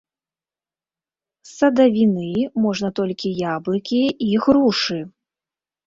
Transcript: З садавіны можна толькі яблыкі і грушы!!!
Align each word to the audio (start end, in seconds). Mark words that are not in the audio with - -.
З 1.51 1.53
садавіны 1.59 2.31
можна 2.65 2.89
толькі 3.03 3.37
яблыкі 3.53 4.03
і 4.29 4.35
грушы!!! 4.43 4.99